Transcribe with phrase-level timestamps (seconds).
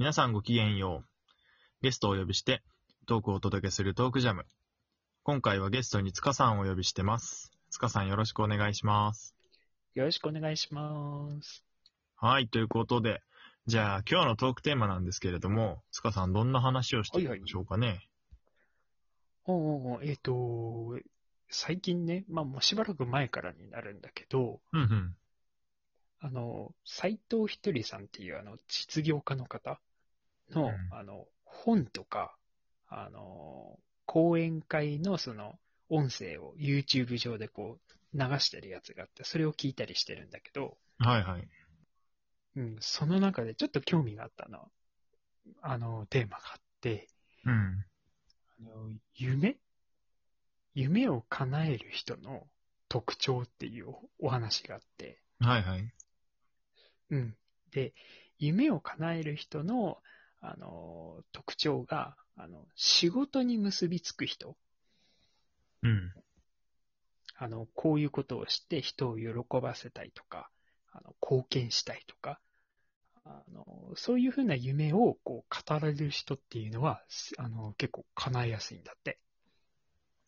[0.00, 1.82] 皆さんごきげんよう。
[1.82, 2.62] ゲストをお呼びして、
[3.06, 4.46] トークをお届けするトークジャム。
[5.24, 7.52] 今回はゲストに塚さんをお呼びしてます。
[7.68, 9.36] 塚さんよろしくお願いします。
[9.92, 11.66] よろしくお願いします。
[12.16, 13.20] はい、ということで、
[13.66, 18.08] じゃあ今日のトークテーマなんですけれども、塚さんどんな話をしていきましょうかね。
[19.44, 20.98] おうおうえっ、と、
[21.50, 25.16] 最近ね、まあもうしばらく前からになるんだけど、うんうん。
[26.20, 29.78] あの、斎藤ひとりさんっていうあの、実業家の方
[30.50, 32.36] の、うんあの、本とか、
[32.88, 41.48] あの、講演会のその、音声を YouTube 上でこう、流してるやつがあって、それを聞いたりしてるんだけど、はいはい。
[42.56, 44.70] うん、その中でちょっと興味があったの、
[45.62, 47.08] あの、テーマがあって、
[47.44, 47.84] うん。
[48.58, 49.56] あの夢？
[50.74, 52.46] 夢を叶える人の
[52.88, 55.92] 特徴っていうお話があって、はいはい。
[57.10, 57.36] うん。
[57.72, 57.94] で、
[58.38, 59.98] 夢を叶える人の、
[60.40, 64.56] あの、特徴が、あの、仕事に結びつく人。
[65.82, 66.12] うん。
[67.36, 70.50] あの、こういうことをして人を喜ばせたいとか、
[70.92, 72.40] あの、貢献したいとか、
[73.24, 79.18] あの、そういうふうな夢をこう語られる人っていうのは、すあの、結構叶えやすいんだって。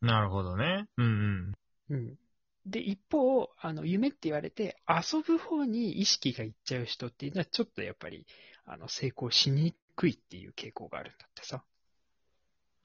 [0.01, 0.87] なるほどね。
[0.97, 1.53] うん
[1.91, 1.97] うん。
[1.97, 2.19] うん。
[2.65, 8.27] で、一方、あの、夢って言われて、遊ぶ方に意識がいっちゃう人っていうのは、ちょっとやっぱり、
[8.65, 11.65] あの、成功しにくいっていう傾向があるんだってさ。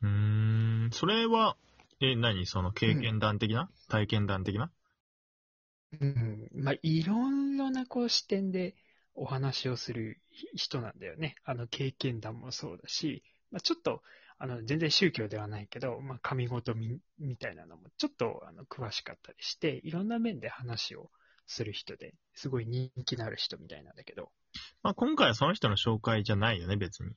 [0.01, 0.09] うー
[0.87, 0.89] ん。
[0.91, 1.57] それは、
[1.99, 2.45] え、何？
[2.45, 4.71] その経験談的な、体験談的な？
[5.99, 6.49] うん。
[6.53, 8.75] まあ、いろいろなこう視点で
[9.13, 10.19] お話をする
[10.55, 11.35] 人なんだよね。
[11.43, 14.01] あの、経験談もそうだし、まあ、ちょっと、
[14.39, 21.09] あの、全然宗教ではないけど、まあ、神事みみたいなのもちょっと、あの、詳しかったりして、いろんな面で話を
[21.47, 24.31] する人で、すごい人気のある人みたいなんだけど、
[24.83, 27.11] まあ今回はその人の紹介じゃないよね、別に。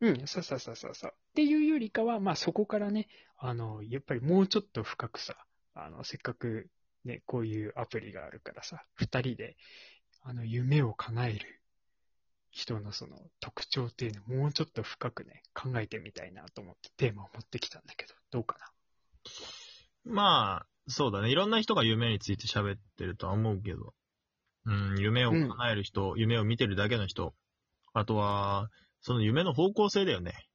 [0.00, 1.10] うん、そうそうそうそうそう。
[1.12, 5.36] っていうよりかは、まあそこからね、あの、やっぱりもうちょっと深くさ、
[5.74, 6.68] あの、せっかく
[7.04, 9.56] ね、こういうアプリがあるからさ、二人で、
[10.22, 11.57] あの、夢を叶える
[12.74, 18.56] 人のその特徴っていうのをもうちょっと深くね、考えてみたいなと思ってテーマを持ってきたんだけど、どうか
[20.06, 20.12] な？
[20.12, 21.30] まあ、そうだね。
[21.30, 23.94] いろんな人が夢について喋ってるとは思うけど。
[24.64, 27.34] うん、夢を叶える人、夢を見てるだけの人。
[27.94, 28.68] あとは、
[29.00, 30.46] その夢の方向性だよね。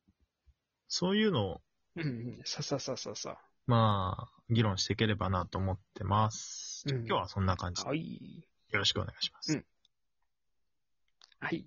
[0.88, 1.62] そういうのを、
[1.96, 3.40] うんうん、さささささ。
[3.66, 6.84] まあ、議論していければなと思ってます。
[6.88, 8.46] うん今日はそんな感じではい。
[8.70, 9.54] よろしくお願いします。
[9.54, 9.66] うん
[11.40, 11.66] はい。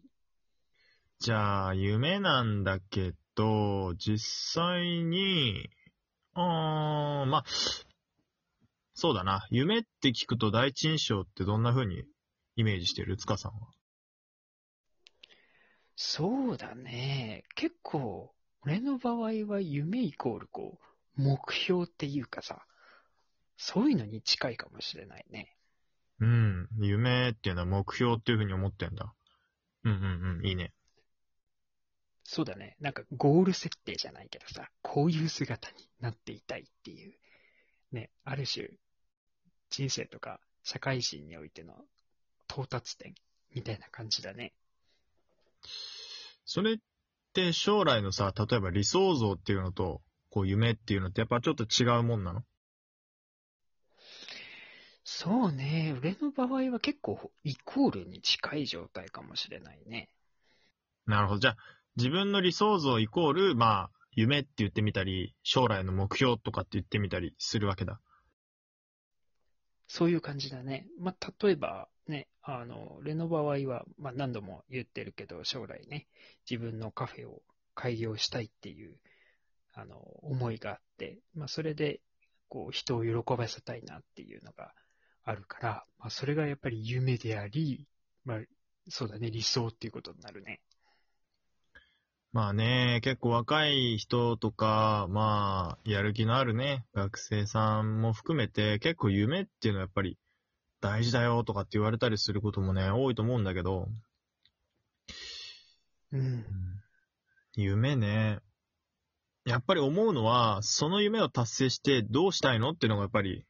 [1.19, 5.71] じゃあ、夢なんだけど、実際に、
[6.34, 7.44] あー、まあ、
[8.93, 9.47] そうだな。
[9.50, 12.04] 夢って聞くと第一印象ってどんな風に
[12.56, 13.16] イメージしてる？
[13.16, 13.69] 塚さんは。
[15.97, 17.44] そうだね。
[17.54, 20.78] 結構、俺の場合は夢イコールこ
[21.16, 22.66] う、目標っていうかさ、
[23.56, 25.56] そういうのに近いかもしれないね。
[26.21, 26.69] うん。
[26.78, 29.15] 夢っていうのは目標っていう風に思ってんだ。
[29.84, 30.47] うんうんうん。
[30.47, 30.72] いいね。
[32.28, 32.76] そうだね。
[32.81, 37.14] なんかゴール設定じゃないけどさ、こういう姿になっていたいっていう、
[37.92, 38.69] ね、ある種、
[39.70, 41.75] 人生とか社会人においての
[42.50, 43.15] 到達点
[43.54, 44.53] みたいな感じだね。
[46.44, 46.76] それっ
[47.32, 52.42] て将来のさ、例えば理想像っていうのと、こう夢っていうのってやっぱちょっと違うもんなの？
[55.04, 55.94] そうね。
[55.97, 60.09] 俺の場合は結構イコールに近い状態かもしれないね。
[61.06, 61.38] なるほど。
[61.41, 61.56] じゃあ、
[61.97, 68.01] 自分の理想像イコール、まあ、夢って言ってみたり、将来の目標とかって言ってみたりするわけだ。
[69.89, 70.87] そういう感じだね。
[70.99, 76.07] まあ、例えばね、あの、俺の場合は、まあ、何度も言ってるけど、将来ね、
[76.49, 77.43] 自分のカフェを
[77.75, 78.99] 開業したいっていう、
[79.73, 82.01] あの、思いがあって、まあ、それで、
[82.49, 84.73] こう、人を喜ばせたいなっていうのが
[85.25, 87.87] あるから、まあ、それがやっぱり夢であり、
[88.25, 88.39] まあ、
[88.89, 90.61] そうだね、理想っていうことになるね。
[92.36, 100.18] まあね、結構若い人とか、まあ、やる気のあるね、学生さんも含めて、結構夢っていうのはやっぱり
[100.83, 103.88] 大事だよとかって言われたりすることもね、多いと思うんだけど、
[106.12, 106.22] うんう。
[106.24, 106.44] ん
[107.54, 108.41] 夢ね。
[109.47, 113.47] やっぱり思うのは、その夢を達成してどうしたいのっていうのがやっぱり、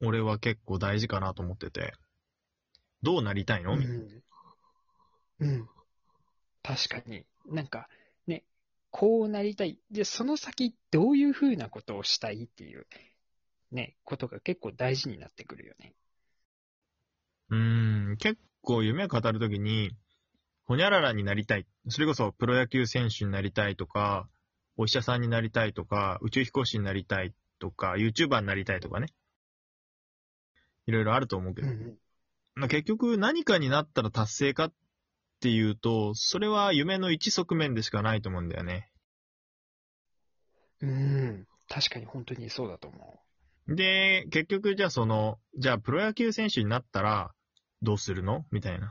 [0.00, 1.92] 俺は結構大事かなと思ってて。
[3.02, 4.22] どうなりたいの、うん。
[5.40, 5.68] うん。
[6.62, 7.26] 確かに。
[7.48, 7.88] なんか、
[8.26, 8.44] ね、
[8.90, 9.78] こうなりたい。
[9.90, 12.86] で、その先、どういうふうなことをしたいっていう、
[13.70, 15.94] ね、ことが結構大事になってくるよね。
[17.50, 19.90] うーん、結構夢を語るときに、
[20.64, 21.66] ほにゃららになりたい。
[21.88, 24.28] それこそプロ野球選手になりたいとか、
[24.76, 29.08] お医者さんになりたいとか、宇宙飛行士になりたいとか、YouTuber になりたいとかね。
[30.86, 31.68] いろいろあると思うけど。
[31.68, 31.98] うんうん。
[32.56, 34.72] まあ結局何かになったら達成かっ
[35.40, 38.90] ていうと、それは夢の一側面でしかないと思うんだよね。
[40.80, 41.46] うん。
[41.68, 43.20] 確かに本当にそうだと思
[43.68, 47.32] で、結局じゃあその、じゃあプロ野球選手になったら
[47.82, 48.46] どうするの？
[48.50, 48.88] みたいな。
[48.88, 48.90] う。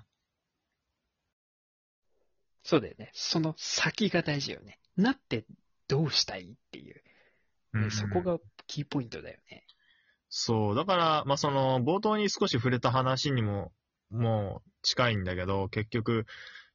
[2.64, 3.12] そうだよね。
[3.14, 4.80] その先が大事よね。
[4.98, 5.46] なって
[5.88, 6.96] どうしたいっていう。
[6.96, 7.02] ね
[7.74, 9.66] うんそこがキーポイントだよね。
[10.30, 10.76] そう。
[10.76, 13.72] だから、まあ、その、冒頭に少し触れた話にも、
[14.10, 16.26] もう近いんだけど、結局、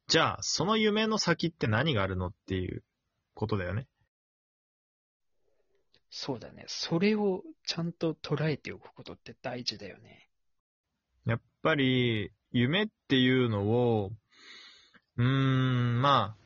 [0.07, 2.83] じゃあ、その夢の先って何があるのっていう
[3.33, 3.87] ことだよね。
[6.09, 6.65] そうだね。
[6.67, 10.27] それをちゃんと捉えておくことって大事だよね。
[11.25, 14.11] やっぱり、夢っていうのを、
[15.17, 16.37] うーん、まあ、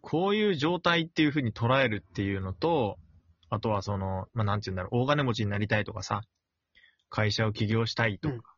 [0.00, 2.96] こういう状態っていうふうに捉えるっていうのと、
[3.50, 6.22] あとはその、まあ、なんて言うんだろう、大金持ちになりたいとかさ、
[7.10, 8.53] 会社を起業したいとか、うん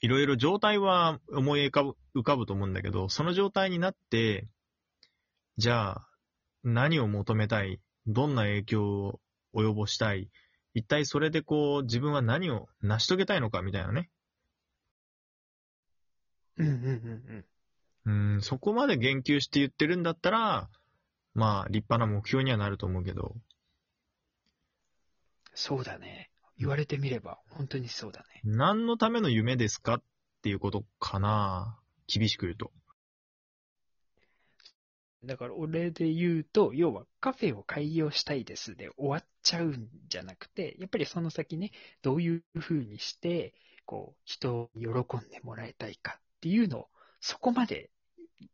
[0.00, 4.46] いろいろ状態は思い浮かぶ浮かぶと思うんだけど、その状態になって、
[5.56, 6.08] じゃあ、
[6.62, 7.80] 何を求めたい？
[8.06, 9.20] どんな影響を
[9.54, 10.28] 及ぼしたい？
[10.74, 14.10] 一体それでこう、自分は何を成し遂げたいのかみたいなね。
[16.56, 17.44] うんうんうん
[18.06, 18.34] うん。
[18.34, 20.68] うん、そこまで言及して言ってるんだったら、
[21.34, 23.34] まあ、立派な目標にはなると思うけど、
[25.54, 26.30] そうだね。
[26.58, 28.40] 言われてみれば、本当にそうだね。
[28.44, 30.02] 何のための夢ですかっ
[30.42, 31.78] ていうことかな。
[32.06, 32.70] 厳しく言うと。
[35.24, 41.72] だから俺で言うと、要はカフェを開業したいですで終わっちゃうんじゃなくて、やっぱりその先ね、
[42.02, 43.54] どういう風にして、
[43.86, 46.88] こう、人を喜んでもらいたいかっていうのを、
[47.20, 47.90] そこまで、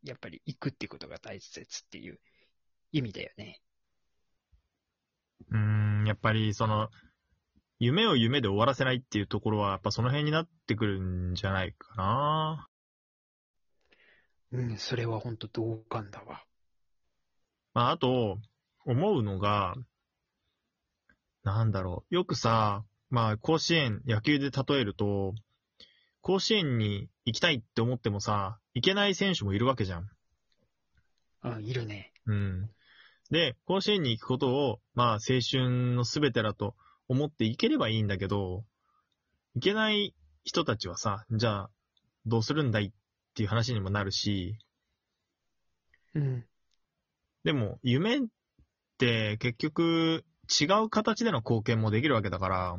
[0.05, 2.20] やっぱり行くっていうことが大切っていう
[2.93, 3.61] 意味だよね。
[5.50, 6.88] うーん、やっぱりその、
[7.81, 12.69] 夢を夢で終わらせないっていうところは、やっぱその辺になってくるんじゃないかな。
[14.53, 16.44] うん、それは本当同感だわ。
[17.73, 18.38] まあ、あと、
[18.85, 19.75] 思うのが、
[21.43, 22.15] なんだろう。
[22.15, 25.32] よくさ、まあ、甲子園、野球で例えると、
[26.21, 30.11] 甲子園に行きたいって思ってもさ、行けない選手もいるわけじゃん。
[31.44, 32.12] うん、いるね。
[32.27, 32.71] うん。
[33.31, 36.75] で、甲子園に行くことを、まあ、青春のすべてだと
[37.10, 38.64] 思って行ければいいんだけど、
[39.56, 40.14] 行けない
[40.44, 41.70] 人たちはさ、じゃあ、
[42.24, 42.92] どうするんだいっ
[43.34, 44.56] ていう話にもなるし、
[46.14, 46.46] うん。
[47.42, 48.20] でも、夢っ
[48.96, 52.76] て結局違う形での貢献もできるわけだから、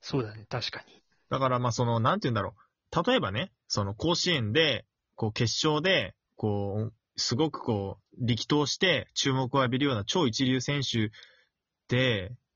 [0.00, 1.02] そうだね、確かに。
[1.28, 3.06] だからまあその、なんて言うんだろう。
[3.06, 11.10] 例えばね、その甲子園で、こう決勝で、こう、すごくこう、力投して注目を浴びるような超一流選手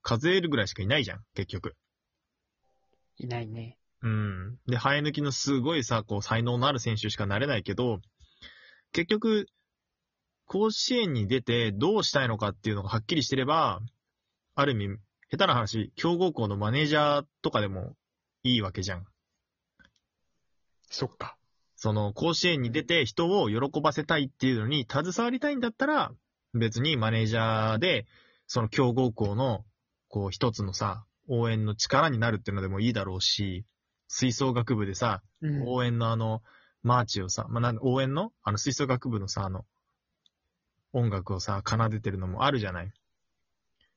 [0.03, 1.75] 数えるぐらいしかいないじゃん、結局。
[3.19, 3.79] いないね。
[4.03, 4.57] うん。
[4.67, 8.01] で、生え抜きのすごいさ、こう、才能のある選手しかなれないけど、
[8.93, 9.47] 結局、
[10.47, 13.81] 甲子園に出てどうしたいのかっていうのがはっきりしてれば、
[14.55, 14.97] ある意味、
[15.31, 17.95] 下手な話、強豪校のマネージャーとかでも
[18.45, 19.07] いいわけじゃん。
[20.91, 21.37] そっか。
[21.77, 26.13] その、甲子園に出て人を喜ばせたいっていうのに携わりたいんだったら、
[26.55, 28.07] 別にマネージャーで、
[28.49, 29.65] その強豪校の、
[30.09, 33.65] こう、一つのさ、応援の力になるっていうのでもいいだろうし、
[34.09, 35.63] 吹奏楽部でさ、うん。
[35.69, 36.43] 応援のあの、
[36.83, 39.67] マーチをさ、まあ、なん応援のあの、吹奏楽部のさ、あの、
[40.95, 42.91] 音楽をさ、奏でてるのもあるじゃない？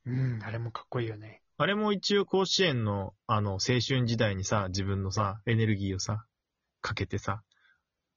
[0.06, 1.42] うん、あれもかっこいいよね。
[1.58, 6.26] あれも一応甲子園の、あの、青春時代にさ、自分のさ、エネルギーをさ、
[6.82, 7.44] かけてさ、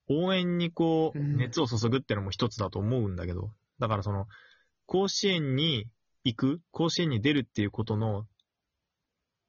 [0.08, 4.26] 応援にこう、うん熱を注ぐってのも一つだと思うんだけど、だからその、
[4.86, 5.86] 甲子園に
[6.24, 8.26] 行く、甲子園に出るっていうことの、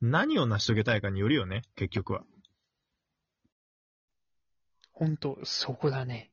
[0.02, 2.24] 何を成し遂げたいかによるよね、結局は。
[4.92, 6.32] 本当そこだね。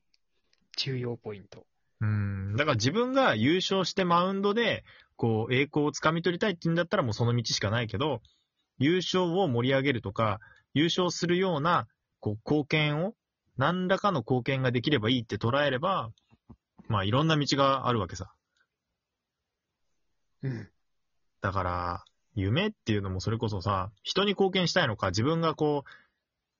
[0.77, 1.65] 重要ポイント。
[2.01, 2.55] うん。
[2.57, 4.83] だから自分が優勝してマウンドで、
[5.15, 8.21] こう、栄光をつかみ取りたいって言うんだったらもうその道しかないけど、
[8.79, 10.39] 優勝を盛り上げるとか、
[10.73, 11.87] 優勝するような、
[12.19, 13.13] こう、貢献を、
[13.57, 16.11] 何らかの貢献ができればいいって捉えれば、
[16.87, 18.33] まあいろんな道があるわけさ。
[20.43, 20.69] うん。
[21.41, 25.89] だから、夢っていうのもそれこそさ、人に貢献したいのか、自分がこう、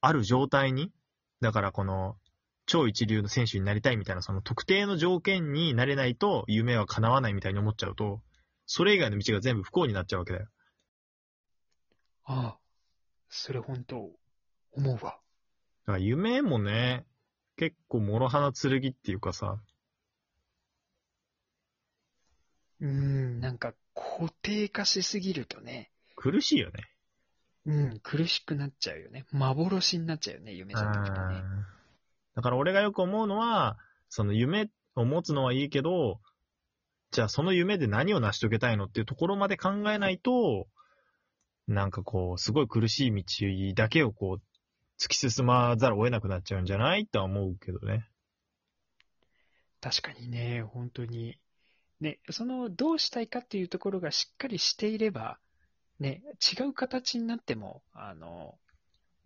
[0.01, 0.91] ある状態に、
[1.41, 2.17] だからこの、
[2.65, 8.21] 超一流の選手になりたいみたいな、その特定の条件になれないと夢は叶わないみたいに思っちゃうと、
[8.65, 10.47] それ以外の道が全部不幸になっちゃうわけだよ。
[12.25, 12.57] ああ。
[13.35, 14.11] それ本当
[14.73, 14.99] 思うわ。
[15.01, 15.19] だか
[15.93, 17.05] ら夢もね、
[17.57, 19.59] 結構諸刃の剣っていうかさ、
[22.83, 26.89] うーん、なんか固定化しすぎるとね、苦しいよね。
[27.65, 29.25] うん、苦しくなっちゃうよね。
[29.31, 31.17] 幻になっちゃうよね、夢じゃなくてね。
[31.17, 31.65] うん
[32.35, 33.77] だから俺がよく思うのは、
[34.09, 36.19] その夢を持つのはいいけど、
[37.11, 40.67] じゃあその夢で何を成し遂げたいのっていうところまで考えないと、
[41.67, 43.23] なんかこう、すごい苦しい道
[43.75, 44.41] だけをこう、
[44.99, 47.05] 突き進まざるを得なくなっちゃうんじゃない？
[47.05, 48.09] とは思うけどね。
[49.79, 51.37] 確かにね、本当に。
[52.03, 55.39] ね、その、どうしたいかっていうところがしっかりしていれば、
[55.99, 56.21] ね、
[56.57, 58.59] 違う形になっても、あの、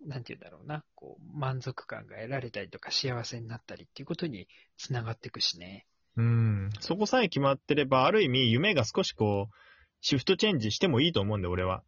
[0.06, 5.88] なんて言うんだろうな、こう、満足感が得られたりとか幸せになったりっていうことにつながっていくしね。
[6.18, 6.70] うん。
[6.80, 9.56] そこさえ決まってれば、ある意味夢が少しこう、
[10.02, 11.84] シフトチェンジしてもいいと思うんだよ、俺は。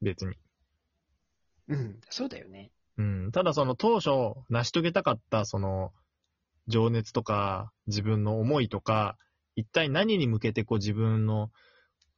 [0.00, 0.36] 別に。
[1.68, 2.70] うん、そうだよね。
[2.98, 3.32] うん。
[3.32, 4.10] ただその当初
[4.48, 5.92] 成し遂げたかったその
[6.68, 9.16] 情熱とか自分の思いとか、
[9.60, 11.50] 一体何に向けてこう自分の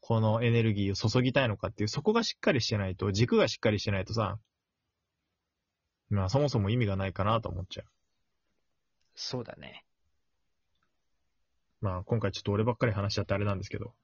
[0.01, 4.39] このエネルギーを注ぎたいのかっていう、そこがしっかりしてないと、軸がしっかりしてないとさ、
[6.09, 7.87] まあそもそも意味がないかなと思っちゃう。
[9.15, 9.85] そうだね。
[11.81, 13.95] まあ今回ちょっと俺ばっかり話しちゃってあれなんですけど。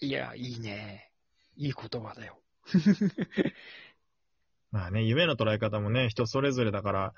[0.00, 1.10] いいや、いいね。
[1.56, 2.40] いい言葉だよ。
[4.70, 7.14] まあね、夢の捉え方もね、人それぞれだから、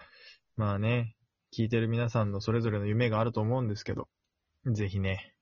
[0.57, 1.15] まあね、
[1.57, 4.09] 聞いてる皆さんのそれぞれの夢があると思うんですけど、
[4.67, 5.35] ぜひね、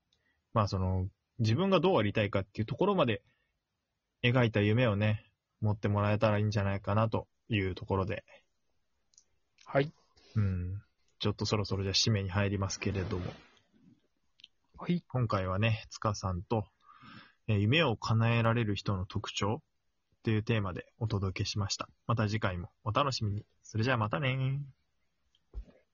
[0.53, 1.07] まあその、
[1.39, 3.21] 自分がどうありたいかっていうところまで
[4.23, 5.25] 描いた夢をね、
[5.61, 8.23] 持ってもらえたらいいんじゃないかなというところで、
[9.65, 9.91] はい。
[10.35, 10.81] うん、
[11.19, 13.25] ちょっとそろそろじゃあ締めに入りますけれども、
[14.77, 15.03] はい。
[15.07, 16.65] 今回はね、塚さんと、
[17.47, 19.61] えー夢を叶えられる人の特徴
[20.19, 21.89] っていうテーマでお届けしました。
[22.07, 23.45] また次回もお楽しみに。
[23.63, 24.82] それじゃあまたねー。